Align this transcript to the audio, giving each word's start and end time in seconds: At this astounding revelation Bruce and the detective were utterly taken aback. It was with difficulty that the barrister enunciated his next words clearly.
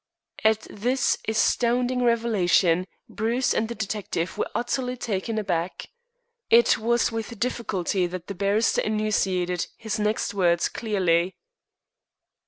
At 0.43 0.61
this 0.71 1.19
astounding 1.27 2.03
revelation 2.03 2.87
Bruce 3.07 3.53
and 3.53 3.67
the 3.69 3.75
detective 3.75 4.35
were 4.35 4.49
utterly 4.55 4.97
taken 4.97 5.37
aback. 5.37 5.91
It 6.49 6.79
was 6.79 7.11
with 7.11 7.39
difficulty 7.39 8.07
that 8.07 8.25
the 8.25 8.33
barrister 8.33 8.81
enunciated 8.81 9.67
his 9.77 9.99
next 9.99 10.33
words 10.33 10.69
clearly. 10.69 11.35